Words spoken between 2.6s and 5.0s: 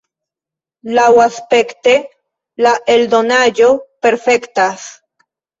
la eldonaĵo perfektas.